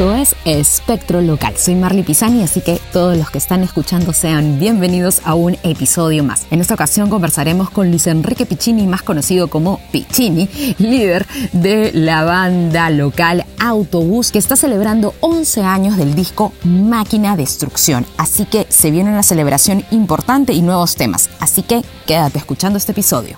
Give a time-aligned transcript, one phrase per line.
[0.00, 1.58] Esto es Espectro Local.
[1.58, 6.24] Soy Marley Pisani, así que todos los que están escuchando sean bienvenidos a un episodio
[6.24, 6.46] más.
[6.50, 12.24] En esta ocasión conversaremos con Luis Enrique Piccini, más conocido como Piccini, líder de la
[12.24, 18.06] banda local Autobús, que está celebrando 11 años del disco Máquina Destrucción.
[18.16, 21.28] Así que se viene una celebración importante y nuevos temas.
[21.40, 23.36] Así que quédate escuchando este episodio.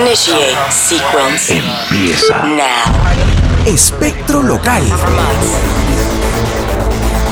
[0.00, 1.60] Initiate sequence.
[1.90, 2.42] Empieza.
[2.44, 3.35] Now.
[3.64, 4.82] Espectro Local.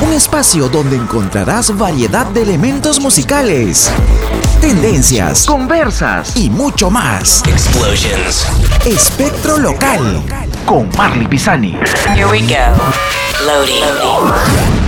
[0.01, 3.91] Un espacio donde encontrarás variedad de elementos musicales,
[4.61, 7.43] tendencias, conversas y mucho más.
[7.47, 8.47] Explosions.
[8.85, 10.23] Espectro Local
[10.67, 11.79] con Marley Pisani.
[12.15, 12.75] Here we go.
[13.45, 14.84] Loading.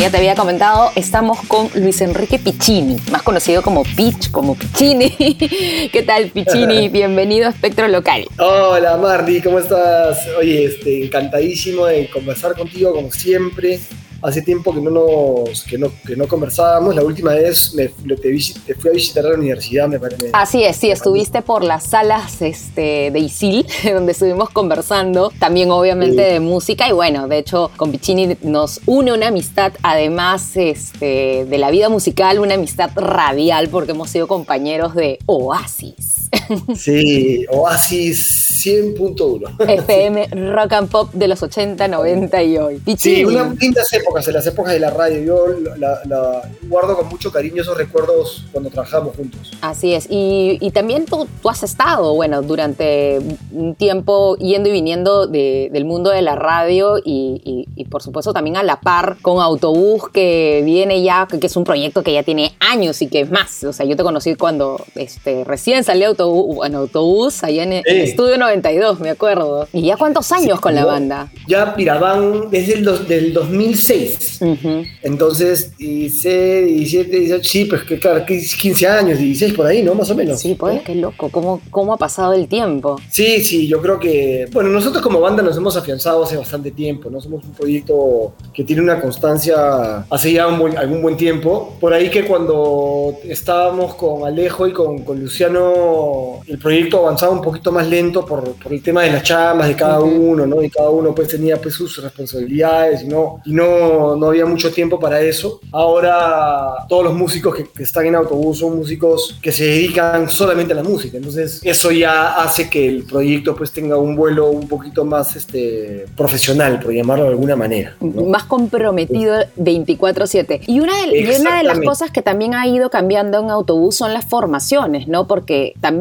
[0.00, 5.10] Ya te había comentado, estamos con Luis Enrique Piccini, más conocido como Pitch, como Piccini.
[5.92, 6.88] ¿Qué tal, Piccini?
[6.90, 8.26] Bienvenido a Espectro Local.
[8.38, 10.18] Hola Marty, ¿cómo estás?
[10.38, 13.80] Oye, este, encantadísimo de conversar contigo como siempre.
[14.20, 16.94] Hace tiempo que no, nos, que no, que no conversábamos.
[16.94, 20.30] La última vez me, te, te fui a visitar a la universidad, me parece.
[20.32, 26.08] Así es, sí, estuviste por las salas este, de ISIL, donde estuvimos conversando, también obviamente
[26.08, 26.32] Sí.
[26.32, 31.58] de música, y bueno, de hecho con Piccini nos une una amistad, además este, de
[31.58, 36.17] la vida musical, una amistad radial, porque hemos sido compañeros de Oasis.
[36.74, 39.68] Sí, Oasis 100.1.
[39.84, 42.76] FM Rock and Pop de los 80, 90 y hoy.
[42.78, 43.16] Piccini.
[43.16, 45.22] Sí, unas lindas épocas, en las épocas de la radio.
[45.22, 45.46] Yo
[45.78, 49.52] la, la guardo con mucho cariño esos recuerdos cuando trabajamos juntos.
[49.60, 53.20] Así es, y, y también tú, tú has estado, bueno, durante
[53.52, 58.02] un tiempo yendo y viniendo de- del mundo de la radio y, y- y, por
[58.02, 62.12] supuesto también a la par con Autobús que viene ya, que es un proyecto que
[62.12, 65.84] ya tiene años y que es más, o sea, yo te conocí cuando este, recién
[65.84, 67.90] salió Autobús, en Autobús, allá en, en Sí.
[68.10, 69.68] Estudio 92, me acuerdo.
[69.72, 71.30] ¿Y ya cuántos años Sí, con la banda?
[71.46, 74.38] Ya Piraván desde el dos- del 2006.
[74.40, 74.82] Ujú.
[75.02, 79.94] Entonces, 16, 17, 18, sí, pues que claro, que 15 años, 16 por ahí, ¿no?
[79.94, 80.40] Más o menos.
[80.40, 80.84] Sí, pues, ¿no?
[80.84, 83.00] qué loco, ¿Cómo, cómo ha pasado el tiempo.
[83.10, 87.10] Sí, sí, yo creo que, bueno, nosotros como banda nos hemos afianzado hace bastante tiempo,
[87.10, 87.20] ¿no?
[87.20, 91.76] Somos un proyecto que tiene una constancia hace ya un buen- algún buen tiempo.
[91.80, 96.07] Por ahí que cuando estábamos con Alejo y con, con Luciano,
[96.46, 99.76] el proyecto avanzaba un poquito más lento por, por el tema de las chamas de
[99.76, 100.62] cada uno, ¿no?
[100.62, 104.72] Y cada uno pues tenía pues sus responsabilidades y no, y no, no había mucho
[104.72, 105.60] tiempo para eso.
[105.72, 110.72] Ahora todos los músicos que, que están en autobús son músicos que se dedican solamente
[110.72, 111.16] a la música.
[111.16, 116.06] Entonces eso ya hace que el proyecto pues tenga un vuelo un poquito más este,
[116.16, 117.96] profesional, por llamarlo de alguna manera.
[118.00, 118.24] ¿no?
[118.24, 120.62] más comprometido 24/7.
[120.66, 123.96] Y una, de, y una de las cosas que también ha ido cambiando en autobús
[123.96, 125.26] son las formaciones, ¿no?
[125.26, 125.97] Porque también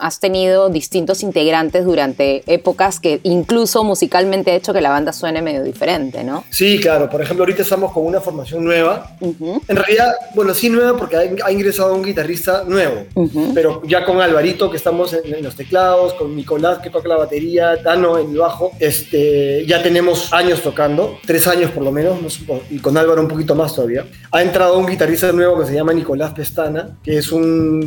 [0.00, 5.42] has tenido distintos integrantes durante épocas que incluso musicalmente ha hecho que la banda suene
[5.42, 6.44] medio diferente, ¿no?
[6.50, 7.08] Sí, claro.
[7.08, 9.16] Por ejemplo, ahorita estamos con una formación nueva.
[9.20, 13.04] Ujú, En realidad, bueno, sí nueva porque ha, ha ingresado un guitarrista nuevo.
[13.14, 13.52] ujú.
[13.54, 17.16] pero ya con Alvarito que estamos en, en los teclados, con Nicolás que toca la
[17.16, 22.20] batería, Dano en el bajo, este, ya tenemos años tocando, tres años por lo menos,
[22.20, 24.04] no y con Álvaro un poquito más todavía.
[24.32, 27.42] Ha entrado un guitarrista nuevo que se llama Nicolás Pestana, que es un,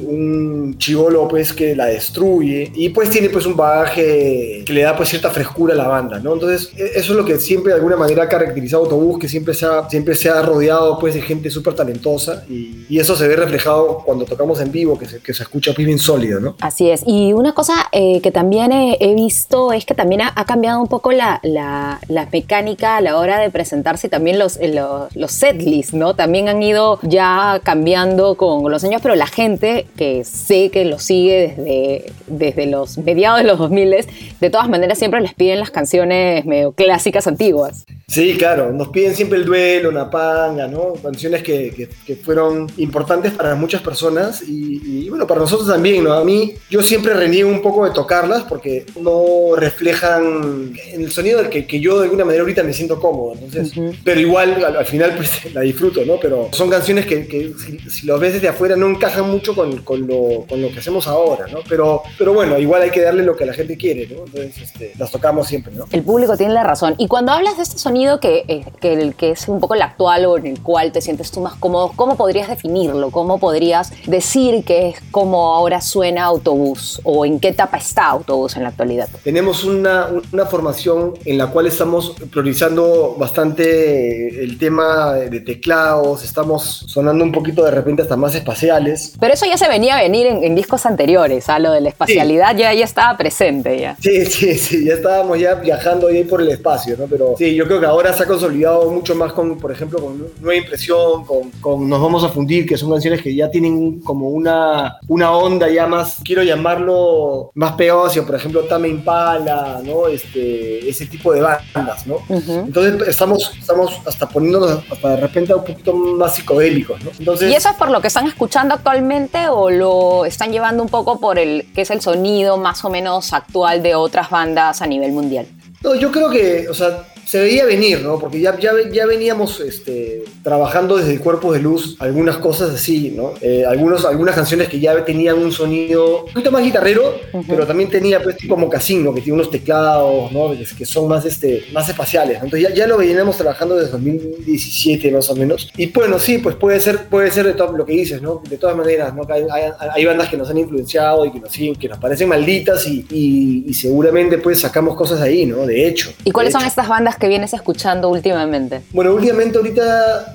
[0.08, 4.96] un chivolo pues que la destruye y pues tiene pues un bagaje que le da
[4.96, 6.34] pues cierta frescura a la banda, ¿no?
[6.34, 9.54] Entonces e- eso es lo que siempre de alguna manera ha caracterizado Autobús, que siempre
[9.54, 13.28] se ha, siempre se ha rodeado pues de gente súper talentosa y, y eso se
[13.28, 16.56] ve reflejado cuando tocamos en vivo, que se, que se escucha pues bien sólido, ¿no?
[16.62, 17.04] Así es.
[17.06, 20.82] Y una cosa eh, que también he, he visto es que también ha, ha cambiado
[20.82, 24.68] un poco la, la- la mecánica a la hora de presentarse y también los, eh,
[24.74, 26.14] los, los setlists, ¿no?
[26.16, 31.00] También han ido ya cambiando con los años, pero la gente que sé que lo
[31.00, 33.96] sigue desde, desde los mediados de los 2000,
[34.40, 37.86] de todas maneras siempre les piden las canciones medio clásicas antiguas.
[38.08, 40.94] Sí, claro, nos piden siempre el duelo, una panga, ¿no?
[41.02, 46.04] Canciones que, que- que fueron importantes para muchas personas y, y, bueno, para nosotros también,
[46.04, 46.14] ¿no?
[46.14, 51.50] A mí, yo siempre reniego un poco de tocarlas porque no reflejan el sonido del
[51.50, 53.94] que, que yo de alguna manera ahorita me siento cómodo, entonces, Ujú.
[54.04, 56.20] pero igual al, al final pues la disfruto, ¿no?
[56.20, 59.78] Pero son canciones que, que si, si los ves desde afuera no encajan mucho con,
[59.84, 61.60] con lo, con lo que hacemos ahora ahora, ¿no?
[61.68, 64.26] Pero, pero bueno, igual hay que darle lo que la gente quiere, ¿no?
[64.26, 65.86] Entonces este, las tocamos siempre, ¿no?
[65.92, 66.96] El público tiene la razón.
[66.98, 69.82] Y cuando hablas de este sonido que, eh, que, el, que es un poco el
[69.82, 73.12] actual o en el cual te sientes tú más cómodo, ¿cómo podrías definirlo?
[73.12, 78.56] ¿Cómo podrías decir que es como ahora suena Autobús o en qué etapa está Autobús
[78.56, 79.10] en la actualidad?
[79.24, 86.86] Tenemos una, una formación en la cual estamos priorizando bastante el tema de teclados, estamos
[86.88, 89.14] sonando un poquito de repente hasta más espaciales.
[89.20, 91.90] Pero eso ya se venía a venir en, en discos anteriores, a lo de la
[91.90, 93.96] espacialidad ya, ya estaba presente ya.
[94.00, 97.06] Sí, sí, sí, ya estábamos ya viajando ahí por el espacio, ¿no?
[97.08, 100.28] Pero sí, yo creo que ahora se ha consolidado mucho más con, por ejemplo, con
[100.40, 104.30] Nueva Impresión, con, con Nos Vamos a Fundir, que son canciones que ya tienen como
[104.30, 110.08] una, una onda ya más, quiero llamarlo, más hacia, por ejemplo, Tame Impala, ¿no?
[110.08, 112.18] Este, ese tipo de bandas, ¿no?
[112.30, 117.12] Entonces estamos, estamos hasta poniéndonos hasta de repente un poquito más psicodélicos, ¿no?
[117.18, 120.90] Entonces, ¿Y eso es por lo que están escuchando actualmente o lo están llevando un
[120.90, 124.88] poco por el que es el sonido más o menos actual de otras bandas a
[124.88, 125.48] nivel mundial?
[125.84, 128.18] No, yo creo que, o sea, se veía venir, ¿no?
[128.18, 133.14] Porque ya, ya, ya veníamos este, trabajando desde el Cuerpo de Luz algunas cosas así,
[133.16, 133.34] ¿no?
[133.40, 137.14] Eh, algunos, algunas canciones que ya tenían un sonido un poquito más guitarrero,
[137.48, 139.14] pero también tenía pues tipo mocasín, ¿no?
[139.14, 140.54] Que tiene unos teclados, ¿no?
[140.54, 142.46] Que, que son más, este, más espaciales, ¿no?
[142.46, 145.70] Entonces ya, ya lo veníamos trabajando desde 2017 más o menos.
[145.78, 148.42] Y bueno, sí, pues puede ser, puede ser de todo lo que dices, ¿no?
[148.50, 149.22] De todas maneras, ¿no?
[149.30, 152.28] Hay, hay, hay bandas que nos han influenciado y que nos siguen, que nos parecen
[152.28, 155.68] malditas y, y, y seguramente pues sacamos cosas ahí, ¿no?
[155.68, 156.12] De hecho.
[156.24, 156.70] ¿Y cuáles de son hecho.
[156.70, 158.82] estas bandas que vienes escuchando últimamente?
[158.92, 160.32] Bueno, últimamente ahorita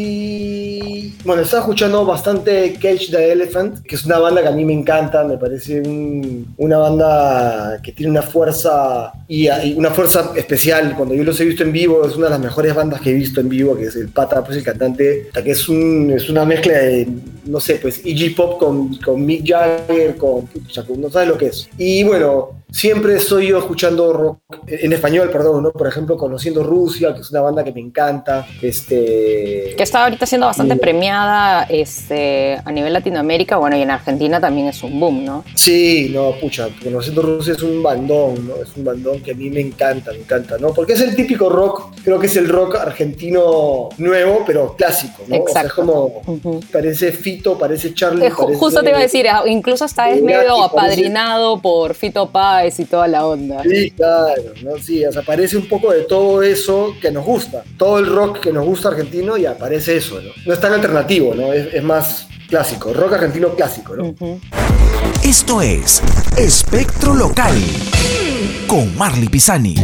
[0.00, 1.14] estoy...
[1.24, 4.72] Bueno, estaba escuchando bastante Cage the Elephant, que es una banda que a mí me
[4.72, 10.94] encanta, me parece un- una banda que tiene una fuerza y, y una fuerza especial.
[10.96, 13.14] Cuando yo los he visto en vivo, es una de las mejores bandas que he
[13.14, 16.28] visto en vivo, que es el Pata, pues el cantante, hasta que es, un, es
[16.30, 17.06] una mezcla de,
[17.44, 21.28] no sé, pues Iggy Pop con, con Mick Jagger, con, o sea, con- no sabes
[21.28, 21.68] lo que es.
[21.78, 25.70] Y bueno, siempre estoy yo escuchando rock en español, perdón, ¿no?
[25.72, 28.46] Por ejemplo, Conociendo Rusia, que es una banda que me encanta.
[28.62, 29.74] Este.
[29.76, 34.68] Que está ahorita siendo bastante premiada este, a nivel Latinoamérica, bueno, y en Argentina también
[34.68, 35.44] es un boom, ¿no?
[35.54, 38.56] Sí, no, pucha, Conociendo Rusia es un bandón, ¿no?
[38.62, 40.72] Es un bandón que a mí me encanta, me encanta, ¿no?
[40.72, 45.36] Porque es el típico rock, creo que es el rock argentino nuevo, pero clásico, ¿no?
[45.42, 45.74] O sea, es Exacto.
[45.82, 48.26] como, parece Fito, parece Charlie.
[48.26, 51.94] Eh, ju- parece- justo te iba a decir, ah, incluso hasta es medio apadrinado por
[51.94, 53.62] Fito Páez y toda la onda.
[53.62, 54.78] Sí, claro, ¿no?
[54.78, 57.64] Sí, o sea, aparece un poco de todo eso que nos gusta.
[57.76, 60.30] Todo el rock que nos gusta argentino y aparece eso, ¿no?
[60.44, 61.52] No es tan alternativo, ¿no?
[61.52, 64.14] Es, es más clásico, rock argentino clásico, ¿no?
[65.24, 66.02] Esto es
[66.36, 67.56] Espectro Local
[68.66, 69.74] con Marley Pisani.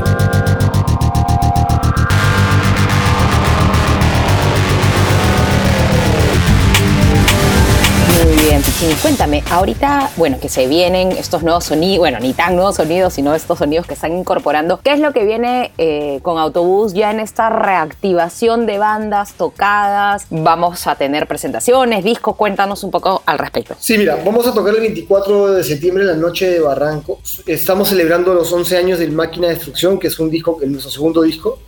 [9.01, 13.35] Cuéntame, ahorita, bueno, que se vienen estos nuevos sonidos, bueno, ni tan nuevos sonidos, sino
[13.35, 17.19] estos sonidos que están incorporando, ¿qué es lo que viene eh, con Autobús ya en
[17.19, 20.27] esta reactivación de bandas tocadas?
[20.29, 22.37] ¿Vamos a tener presentaciones, discos?
[22.37, 23.75] Cuéntanos un poco al respecto.
[23.79, 27.21] Sí, mira, vamos a tocar el 24 de septiembre en la noche de Barranco.
[27.47, 31.23] Estamos celebrando los 11 años del Máquina de Destrucción, que es un disco, nuestro segundo
[31.23, 31.61] disco.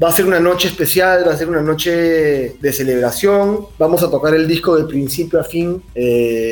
[0.00, 1.90] Va a ser una noche especial, va a ser una noche
[2.60, 3.66] de celebración.
[3.76, 6.43] Vamos a tocar el disco de principio a fin, eh,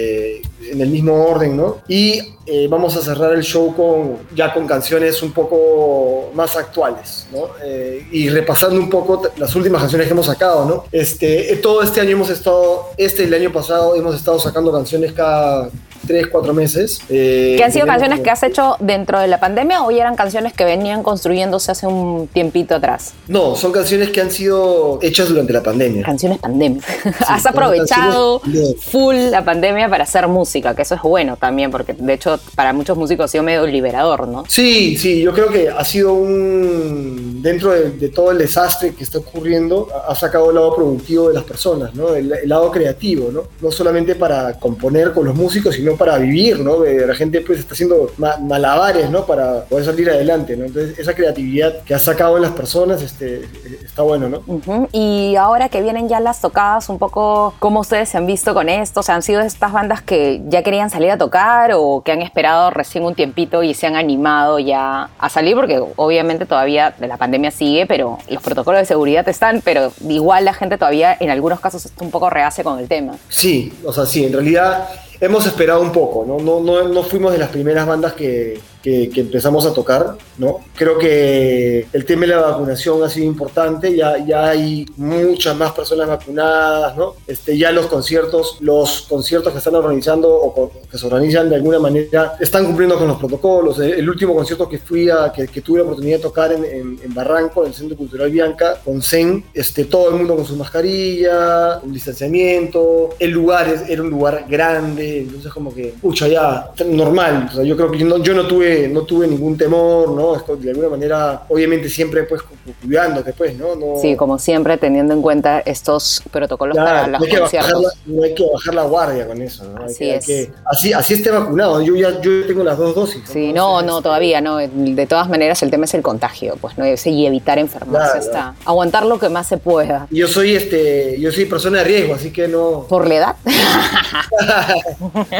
[0.70, 1.78] en el mismo orden, ¿no?
[1.88, 7.26] Y eh, vamos a cerrar el show con, ya con canciones un poco más actuales,
[7.32, 7.48] ¿no?
[7.62, 10.84] Eh, y repasando un poco las últimas canciones que hemos sacado, ¿no?
[10.90, 14.72] Este, eh, todo este año hemos estado, este y el año pasado hemos estado sacando
[14.72, 15.70] canciones cada
[16.06, 17.00] 3, 4 meses.
[17.08, 20.02] Eh, ¿Qué han sido canciones como- que has hecho dentro de la pandemia o ya
[20.02, 23.12] eran canciones que venían construyéndose hace un tiempito atrás?
[23.28, 26.02] No, son canciones que han sido hechas durante la pandemia.
[26.04, 26.82] Canciones pandemia.
[27.28, 31.92] has aprovechado canciones- full la pandemia para hacer música, que eso es bueno también, porque
[31.92, 34.44] de hecho para muchos músicos ha sido medio liberador, ¿no?
[34.48, 37.40] Sí, sí, yo creo que ha sido un.
[37.42, 41.34] Dentro de, de todo el desastre que está ocurriendo, ha sacado el lado productivo de
[41.34, 42.14] las personas, ¿no?
[42.14, 43.42] El, el lado creativo, ¿no?
[43.60, 46.84] No solamente para componer con los músicos, sino para vivir, ¿no?
[46.84, 49.24] Eh, La gente pues está haciendo ma- malabares, ¿no?
[49.26, 50.64] Para poder salir adelante, ¿no?
[50.64, 53.42] Entonces, esa creatividad que ha sacado en las personas este,
[53.84, 54.88] está bueno, ¿no?
[54.92, 58.68] Y ahora que vienen ya las tocadas, un poco cómo ustedes se han visto con
[58.68, 62.12] esto, o sea, han sido estas bandas que ya querían salir a tocar o que
[62.12, 66.94] han esperado recién un tiempito y se han animado ya a salir, porque obviamente todavía
[67.00, 71.30] la pandemia sigue, pero los protocolos de seguridad están, pero igual la gente todavía en
[71.30, 73.14] algunos casos está un poco reacia con el tema.
[73.28, 74.88] Sí, o sea, sí, en realidad
[75.22, 76.38] hemos esperado un poco, ¿no?
[76.38, 80.60] No, no, no fuimos de las primeras bandas que, que, que empezamos a tocar, ¿no?
[80.74, 85.72] Creo que el tema de la vacunación ha sido importante, ya, ya hay muchas más
[85.72, 87.14] personas vacunadas, ¿no?
[87.26, 91.56] Este, ya los conciertos, los conciertos que están organizando o co- que se organizan de
[91.56, 93.78] alguna manera están cumpliendo con los protocolos.
[93.78, 96.98] El, último concierto que fui a, que, que tuve la oportunidad de tocar en, en-
[97.02, 100.56] en Barranco, en el Centro Cultural Bianca, con Zen, este, todo el mundo con su
[100.56, 106.70] mascarilla, un distanciamiento, el lugar es- era un lugar grande, entonces como que, pucha, ya,
[106.86, 107.48] normal.
[107.50, 110.36] O sea, yo creo que no, yo no tuve, no tuve ningún temor, ¿no?
[110.36, 113.74] Esto, de alguna manera, obviamente siempre pues cu- cu- cuidándote, pues, ¿no?
[113.74, 117.82] no Sí, como siempre, teniendo en cuenta estos protocolos Claro, para no, los conciertos.
[117.82, 119.80] la, no hay que bajar la guardia con eso, ¿no?
[119.82, 121.82] Hay Así hay que- así, así esté vacunado.
[121.82, 123.22] Yo ya yo tengo las dos dosis.
[123.32, 124.56] Sí, no, no, todavía no.
[124.58, 128.20] De todas maneras, el tema es el contagio, pues no y evitar enfermarse Claro.
[128.24, 128.54] está.
[128.64, 130.06] Aguantar lo que más se pueda.
[130.10, 133.36] Yo soy este, yo soy persona de riesgo, así que no Por la edad.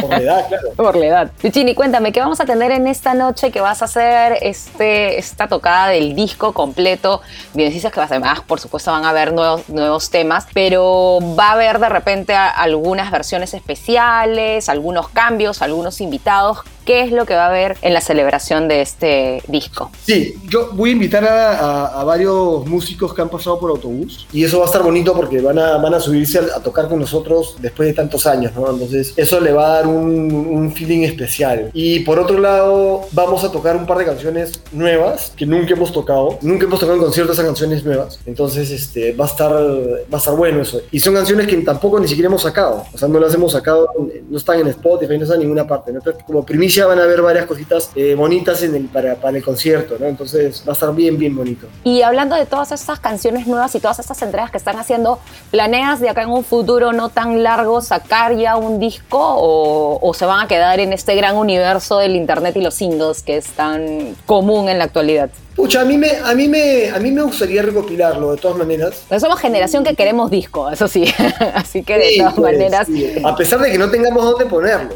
[0.01, 0.69] por la edad, claro.
[0.77, 1.31] Por la edad.
[1.41, 3.22] Pichini, cuéntame, ¿qué vamos a tener en esta noche
[3.53, 7.23] que vas a hacer este, esta tocada del disco completo?
[7.55, 11.53] Bien, dices que además, por supuesto, van a haber nuevos, nuevos temas, pero va a
[11.53, 16.59] haber de repente algunas versiones especiales, algunos cambios, algunos invitados.
[16.85, 19.91] ¿Qué es lo que va a haber en la celebración de este disco?
[20.05, 24.59] Sí, yo voy a invitar a, varios músicos que han pasado por autobús y eso
[24.59, 27.89] va a estar bonito porque van a, van a subirse a, tocar con nosotros después
[27.89, 28.69] de tantos años, ¿no?
[28.69, 31.71] Entonces eso le va a dar un, feeling especial.
[31.75, 35.93] Y por otro lado, vamos a tocar un par de canciones nuevas que nunca hemos
[35.93, 36.39] tocado.
[36.41, 38.19] Nunca hemos tocado en concierto esas canciones nuevas.
[38.27, 40.81] Entonces este, va, a estar, va a estar bueno eso.
[40.91, 42.85] Y son canciones que tampoco ni siquiera hemos sacado.
[42.93, 43.89] O sea, no las hemos sacado,
[44.33, 45.93] no están en Spotify, no están en ninguna parte.
[45.93, 45.99] ¿no?
[45.99, 50.07] Entonces, como primicia van a haber varias cositas eh, bonitas para, para el concierto, ¿no?
[50.07, 51.67] Entonces va a estar bien, bien bonito.
[51.85, 55.19] Y hablando de todas estas canciones nuevas y todas estas entregas que están haciendo,
[55.51, 60.15] ¿planeas de acá en un futuro no tan largo sacar ya un disco o, o
[60.15, 63.49] se van a quedar en este gran universo del internet y los singles que es
[63.49, 65.31] tan común en la actualidad?
[65.55, 69.05] Pucha, a mí, me, a, mí me, a mí me gustaría recopilarlo de todas maneras.
[69.09, 71.05] Pues somos generación que queremos disco, eso sí.
[71.55, 72.87] Así que de Sí, todas pues, maneras.
[72.87, 73.13] sí.
[73.23, 74.95] A pesar de que no tengamos dónde ponerlo,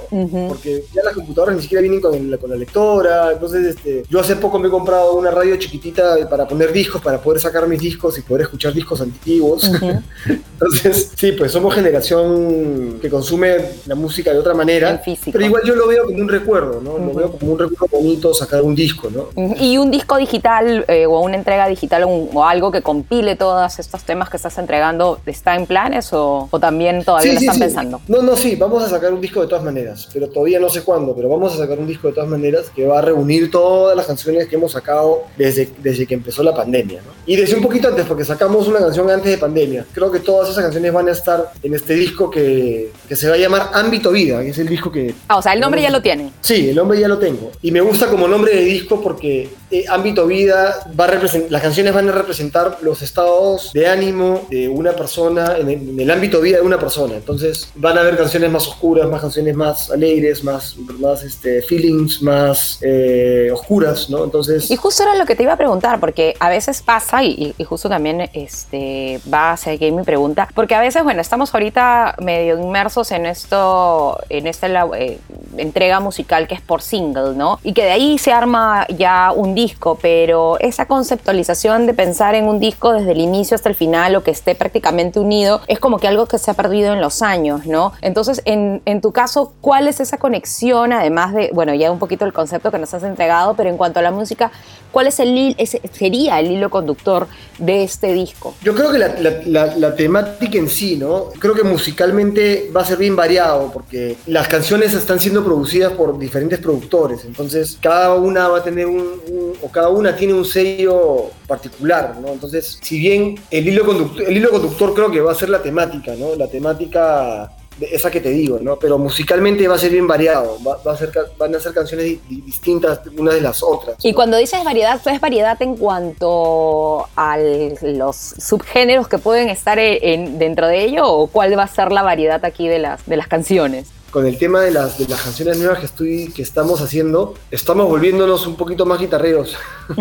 [0.49, 3.33] porque ya las computadoras ni siquiera vienen con, el- con la lectora.
[3.33, 7.21] Entonces, este, yo hace poco me he comprado una radio chiquitita para poner discos, para
[7.21, 9.71] poder sacar mis discos y poder escuchar discos antiguos.
[10.27, 15.03] Entonces, sí, pues somos generación que consume la música de otra manera.
[15.31, 16.97] Pero igual yo lo veo como un recuerdo, ¿no?
[16.99, 19.29] Lo veo como un recuerdo bonito sacar un disco, ¿no?
[19.61, 20.46] Y un disco digital
[20.89, 24.37] eh, o una entrega digital o, un- o algo que compile todos estos temas que
[24.37, 28.01] estás entregando, ¿está en planes o, o también todavía lo están pensando?
[28.09, 30.83] No, no, sí, vamos a sacar un disco de todas maneras, pero todavía no sé
[30.83, 33.97] cuándo, pero vamos a sacar un disco de todas maneras que va a reunir todas
[33.97, 37.13] las canciones que hemos sacado desde, desde que empezó la pandemia, ¿no?
[37.27, 39.85] Y desde un poquito antes, porque sacamos una canción antes de pandemia.
[39.93, 43.35] Creo que todas esas canciones van a estar en este disco que, que se va
[43.35, 45.15] a llamar Ámbito Vida, que es el disco que...
[45.29, 46.31] Ah, o sea, el nombre ya lo tienen.
[46.41, 47.51] Sí, el nombre ya lo tengo.
[47.63, 51.07] Y me gusta como nombre de disco porque eh, Ámbito Vida va
[51.49, 56.01] las canciones van a representar los estados de ánimo de una persona, en el, en
[56.01, 57.15] el ámbito vida de una persona.
[57.15, 62.23] Entonces van a haber canciones más oscuras, más canciones más alegres, más, más este, feelings
[62.23, 64.25] más eh, oscuras, ¿no?
[64.25, 64.71] Entonces...
[64.71, 67.65] Y justo era lo que te iba a preguntar, porque a veces pasa, y, y
[67.65, 72.59] justo también este, va hacia aquí mi pregunta, porque a veces, bueno, estamos ahorita medio
[72.59, 74.67] inmersos en esto, en esta
[74.99, 75.19] eh,
[75.57, 77.59] entrega musical que es por single, ¿no?
[77.63, 82.45] Y que de ahí se arma ya un disco, pero esa conceptualización de pensar en
[82.45, 85.99] un disco desde el inicio hasta el final o que esté prácticamente unido es como
[85.99, 87.93] que algo que se ha perdido en los años, ¿no?
[88.03, 92.33] Entonces, en, tu caso, ¿cuál es esa conexión, además de, bueno, ya un poquito el
[92.33, 94.53] concepto que nos has entregado, pero en cuanto a la música,
[94.93, 97.27] ¿cuál es el, ese sería el hilo conductor
[97.59, 98.55] de este disco?
[98.63, 101.31] Yo creo que la, temática en sí, ¿no?
[101.39, 106.19] Creo que musicalmente va a ser bien variado porque las canciones están siendo producidas por
[106.19, 111.31] diferentes productores, entonces cada una va a tener un- o cada una tiene un sello
[111.47, 112.29] particular, ¿no?
[112.29, 115.63] Entonces, si bien el hilo conductor, el hilo conductor creo que va a ser la
[115.63, 116.35] temática, ¿no?
[116.37, 118.79] La temática de esa que te digo, ¿no?
[118.79, 122.07] Pero musicalmente va a ser bien variado, va, va a ser, van a ser canciones
[122.07, 123.97] di- di- distintas unas de las otras.
[124.03, 127.37] Y cuando dices variedad, ¿es variedad en cuanto a
[127.83, 131.93] los subgéneros que pueden estar en- en- dentro de ello o cuál va a ser
[131.93, 133.89] la variedad aquí de las, de las canciones?
[134.11, 137.89] Con el tema de las, de las canciones nuevas que, estoy, que estamos haciendo, estamos
[137.89, 139.57] volviéndonos un poquito más guitarreros.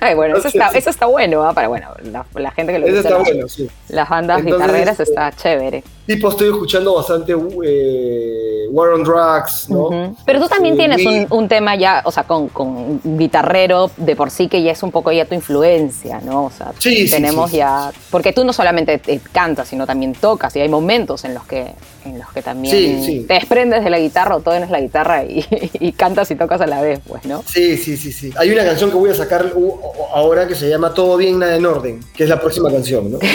[0.00, 1.52] Ay, bueno, eso está, eso está bueno, ¿ah?
[1.54, 3.68] para bueno, la, la gente que lo Eso está las- bueno, sí.
[3.88, 5.84] las bandas Entonces, guitarreras eh, está chévere.
[6.10, 7.32] Tipo, estoy escuchando bastante
[7.64, 10.16] eh, War on Drugs, ¿no?
[10.24, 14.16] Pero tú también Eh, tienes un, un tema ya, o sea, con, con guitarrero de
[14.16, 16.46] por sí que ya es un poco ya tu influencia, ¿no?
[16.46, 20.12] O sea, Sí, tenemos sí, sí, ya, porque tú no solamente te cantas, sino también
[20.14, 21.74] tocas y hay momentos en los que,
[22.04, 25.44] en los que también te desprendes de la guitarra o tienes la guitarra y,
[25.80, 27.44] y cantas y tocas a la vez, pues, ¿no?
[27.46, 28.32] Sí, sí, sí, sí.
[28.36, 29.74] Hay una canción que voy a sacar uh,
[30.14, 33.18] ahora que se llama Todo bien, nada en orden, que es la próxima canción, ¿no?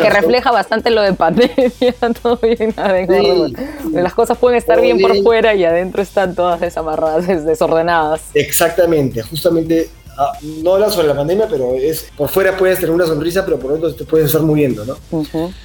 [0.00, 3.26] Que, refleja bastante lo de pandemia, todo bien, nada en Sí.
[3.30, 3.54] orden.
[3.92, 8.20] Las cosas pueden estar bien por fuera y adentro están todas desamarradas, des- desordenadas.
[8.34, 13.06] Exactamente, justamente ah, no habla sobre la pandemia, pero es por fuera puedes tener una
[13.06, 14.96] sonrisa, pero por dentro te puedes estar muriendo, ¿no?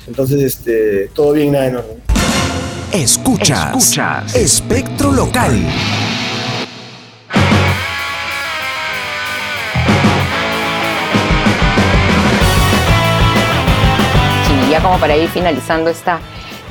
[0.08, 2.02] Entonces, este, todo bien, nada en orden.
[2.94, 3.76] Escuchas.
[3.76, 4.36] Escuchas.
[4.36, 5.60] Espectro local.
[14.48, 16.20] Sí, ya como para ir finalizando esta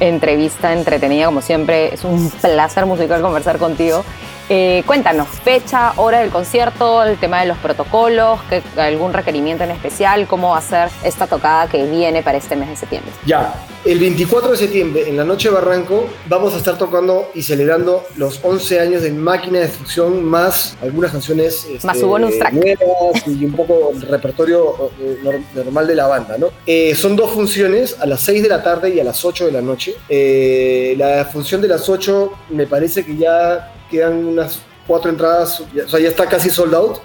[0.00, 4.04] entrevista entretenida, como siempre, es un placer musical conversar contigo.
[4.50, 9.70] Eh, cuéntanos, fecha, hora del concierto, el tema de los protocolos, ¿qué- algún requerimiento en
[9.70, 13.10] especial, cómo va a ser esta tocada que viene para este mes de septiembre.
[13.24, 13.54] Ya,
[13.86, 18.04] el 24 de septiembre, en la noche de Barranco, vamos a estar tocando y celebrando
[18.18, 22.52] los 11 años de Máquina de Destrucción, más algunas canciones este, Más su bonus track.
[22.52, 26.48] nuevas y un poco el repertorio eh, nor- normal de la banda, ¿no?
[26.66, 29.52] Eh, son dos funciones, a las 6 de la tarde y a las 8 de
[29.52, 29.94] la noche.
[30.08, 35.88] Eh, la función de las 8 me parece que ya quedan unas cuatro entradas, o
[35.88, 36.98] sea, ya está casi sold out.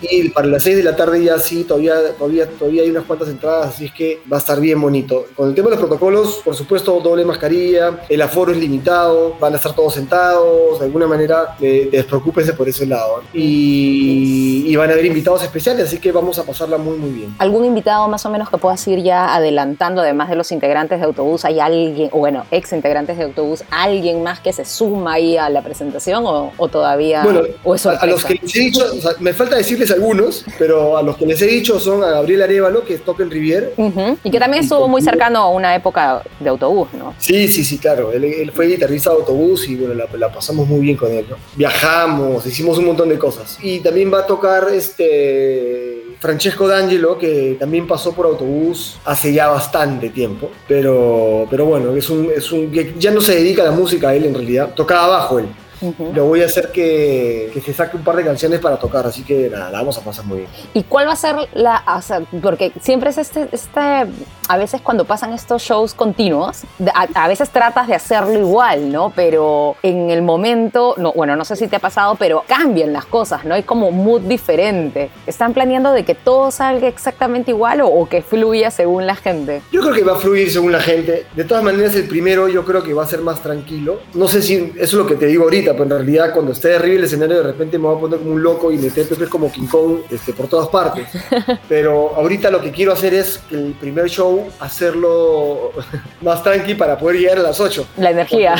[0.00, 3.28] Y para las 6 de la tarde ya sí, todavía, todavía, todavía hay unas cuantas
[3.28, 5.26] entradas, así es que va a estar bien bonito.
[5.36, 9.54] Con el tema de los protocolos, por supuesto, doble mascarilla, el aforo es limitado, van
[9.54, 13.22] a estar todos sentados, de alguna manera eh, despreocúpense por ese lado.
[13.32, 17.34] Y, y van a haber invitados especiales, así que vamos a pasarla muy, muy bien.
[17.38, 21.06] ¿Algún invitado más o menos que puedas ir ya adelantando, además de los integrantes de
[21.06, 25.36] autobús, hay alguien, o bueno, ex integrantes de autobús, alguien más que se suma ahí
[25.36, 28.84] a la presentación o, o todavía, Bueno, o es a, los que les he dicho,
[28.84, 32.10] o sea, me falta decirles algunos, pero a los que les he dicho son a
[32.10, 35.74] Gabriel Arevalo, que toca en Rivier, Ujú, Y que también estuvo muy cercano a una
[35.74, 37.14] época de autobús, ¿no?
[37.18, 38.12] Sí, sí, sí, claro.
[38.12, 41.26] Él, él fue guitarrista de autobús y bueno, la, la pasamos muy bien con él.
[41.28, 41.36] ¿no?
[41.56, 43.58] Viajamos, hicimos un montón de cosas.
[43.62, 49.48] Y también va a tocar este Francesco D'Angelo, que también pasó por autobús hace ya
[49.48, 50.50] bastante tiempo.
[50.68, 54.14] Pero, pero bueno, es un, es un que ya no se dedica a la música
[54.14, 54.74] él en realidad.
[54.74, 55.46] Tocaba bajo él.
[55.80, 56.12] Ujú.
[56.14, 59.22] Lo voy a hacer que, que se saque un par de canciones para tocar, así
[59.22, 60.50] que nada, la vamos a pasar muy bien.
[60.74, 64.80] ¿Y cuál va a ser la, o sea, porque siempre es este, este, a veces
[64.80, 66.62] cuando pasan estos shows continuos,
[66.94, 69.12] a, a veces tratas de hacerlo igual, ¿no?
[69.14, 73.06] Pero en el momento, no, bueno, no sé si te ha pasado, pero cambian las
[73.06, 73.54] cosas, ¿no?
[73.54, 75.10] Hay como mood diferente.
[75.26, 79.62] ¿Están planeando de que todo salga exactamente igual o, o que fluya según la gente?
[79.72, 81.26] Yo creo que va a fluir según la gente.
[81.34, 84.00] De todas maneras, el primero yo creo que va a ser más tranquilo.
[84.14, 86.74] No sé si eso es lo que te digo ahorita, pero en realidad cuando esté
[86.74, 89.26] arriba el escenario de repente me voy a poner como un loco y meter Pepe
[89.26, 91.08] como King Kong este, por todas partes.
[91.68, 95.72] Pero ahorita lo que quiero hacer es el primer show hacerlo
[96.20, 97.86] más tranqui para poder llegar a las 8.
[97.96, 98.54] La energía.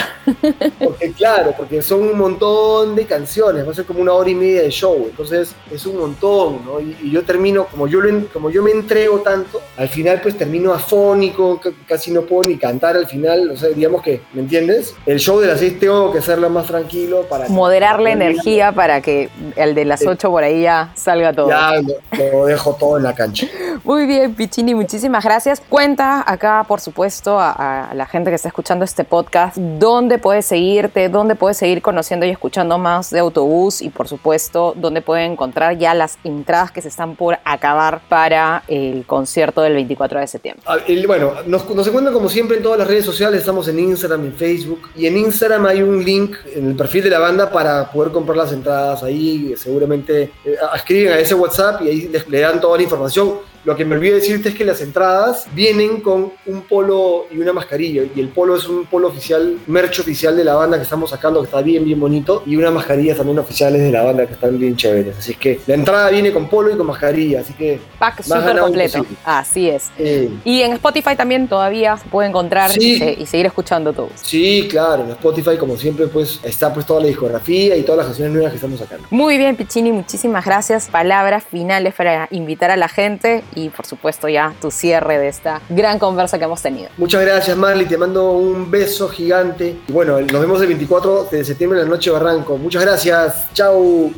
[0.79, 4.35] Porque claro, porque son un montón de canciones, va a ser como una hora y
[4.35, 6.81] media de show, entonces es un montón, ¿no?
[6.81, 10.37] Y, y yo termino, como yo, lo como yo me entrego tanto, al final pues
[10.37, 14.95] termino afónico, casi no puedo ni cantar al final, o sea, digamos que, ¿me entiendes?
[15.07, 16.67] El show de las 6 tengo que hacerlo más
[17.07, 17.49] tranquilo para...
[17.49, 21.49] Moderar la para energía para que el de las 8 por ahí ya salga todo.
[21.49, 23.47] Ya lo, lo dejo todo en la cancha.
[23.85, 25.61] Muy bien, Pichini, muchísimas gracias.
[25.69, 30.47] Cuenta acá, por supuesto, a, a la gente que está escuchando este podcast, dónde puedes
[30.47, 35.33] seguirte, dónde puedes seguir conociendo y escuchando más de autobús y, por supuesto, dónde pueden
[35.33, 40.27] encontrar ya las entradas que se están por acabar para el concierto del 24 de
[40.27, 40.63] septiembre.
[40.67, 43.79] Ah, el- bueno, nos, nos encuentran como siempre en todas las redes sociales, estamos en
[43.81, 47.51] Instagram, en Facebook, y en Instagram hay un link en el perfil de la banda
[47.51, 49.03] para poder comprar las entradas.
[49.03, 53.35] Ahí seguramente eh, escriben a ese WhatsApp y ahí les, le dan toda la información.
[53.65, 57.53] Lo que me olvidé decirte es que las entradas vienen con un polo y una
[57.53, 58.03] mascarilla.
[58.15, 61.41] Y el polo es un polo oficial, merch oficial de la banda que estamos sacando,
[61.41, 62.43] que está bien, bien bonito.
[62.47, 65.19] Y unas mascarillas también oficiales de la banda que están bien chéveres.
[65.19, 67.41] Así que la entrada viene con polo y con mascarilla.
[67.41, 67.81] Así que.
[67.99, 69.05] Pack súper completo.
[69.25, 69.91] Así es.
[69.99, 73.01] eh, Y en Spotify también todavía se puede encontrar Sí.
[73.19, 74.13] y seguir escuchando todos.
[74.23, 78.07] Sí, claro, en Spotify como siempre pues está pues toda la discografía y todas las
[78.07, 79.07] canciones nuevas que estamos sacando.
[79.11, 80.89] Muy bien, Pichini, muchísimas gracias.
[80.89, 85.61] Palabras finales para invitar a la gente y, por supuesto, ya tu cierre de esta
[85.69, 86.89] gran conversa que hemos tenido.
[86.97, 91.45] Muchas gracias Marley, te mando un beso gigante y bueno, nos vemos el 24 de
[91.45, 92.57] septiembre en la noche de Barranco.
[92.57, 94.11] Muchas gracias, chao.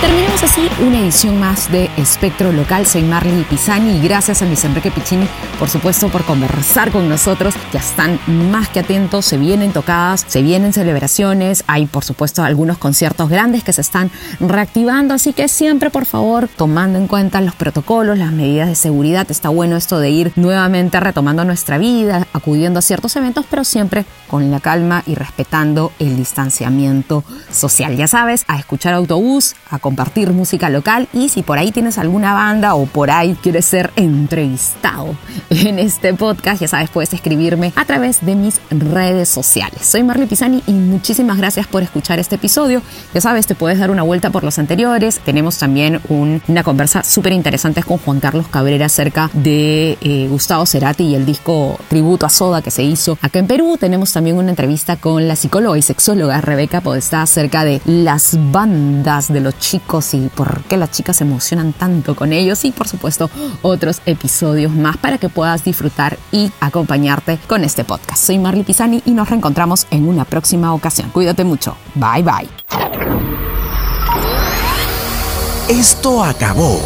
[0.00, 2.86] Terminamos Terminamos así una edición más de Espectro Local.
[2.86, 5.26] Soy Marley Pisani y gracias a Luis Enrique Piccini,
[5.58, 7.54] por supuesto, por conversar con nosotros.
[7.72, 12.78] Ya están más que atentos, se vienen tocadas, se vienen celebraciones, hay por supuesto algunos
[12.78, 17.56] conciertos grandes que se están reactivando, así que siempre por favor tomando en cuenta los
[17.56, 19.26] protocolos, las medidas de seguridad.
[19.28, 24.06] Está bueno esto de ir nuevamente retomando nuestra vida, acudiendo a ciertos eventos, pero siempre
[24.28, 27.96] con la calma y respetando el distanciamiento social.
[27.96, 32.34] Ya sabes, a escuchar autobús, a compartir música local y si por ahí tienes alguna
[32.34, 35.16] banda o por ahí quieres ser entrevistado
[35.48, 39.80] en este podcast, ya sabes, puedes escribirme a través de mis redes sociales.
[39.82, 42.82] Soy Marley Pisani y muchísimas gracias por escuchar este episodio.
[43.14, 45.20] Ya sabes, te puedes dar una vuelta por los anteriores.
[45.20, 51.04] Tenemos también una conversa súper interesante con Juan Carlos Cabrera acerca de eh, Gustavo Cerati
[51.04, 53.76] y el disco Tributo a Soda que se hizo acá en Perú.
[53.78, 59.32] Tenemos también una entrevista con la psicóloga y sexóloga Rebeca Podestá acerca de las bandas
[59.32, 62.88] de los chicos y por qué las chicas se emocionan tanto con ellos y por
[62.88, 63.30] supuesto
[63.62, 68.24] otros episodios más para que puedas disfrutar y acompañarte con este podcast.
[68.24, 71.10] Soy Marley Pisani y nos reencontramos en una próxima ocasión.
[71.10, 71.76] Cuídate mucho.
[71.94, 72.48] Bye bye.
[75.68, 76.80] Esto acabó.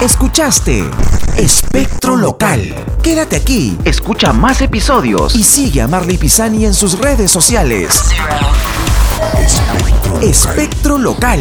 [0.00, 0.88] Escuchaste
[1.36, 2.72] Espectro Local.
[3.02, 8.04] Quédate aquí, escucha más episodios y sigue a Marley Pisani en sus redes sociales.
[10.20, 11.40] Espectro Local.